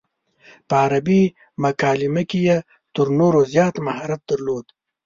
په 0.67 0.73
عربي 0.83 1.23
مکالمه 1.63 2.23
کې 2.29 2.39
یې 2.47 2.57
تر 2.95 3.07
نورو 3.19 3.39
زیات 3.53 3.75
مهارت 3.87 4.21
درلود. 4.31 4.65